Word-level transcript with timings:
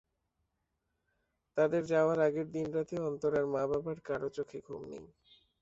তাদের 1.57 1.83
যাওয়ার 1.85 2.19
আগের 2.19 2.47
দিন 2.51 2.67
রাতে 2.73 2.95
অন্তরার 3.09 3.45
মা-বাবার 3.47 3.97
কারও 4.07 4.29
চোখে 4.37 4.59
ঘুম 4.67 4.81
নেই। 4.91 5.05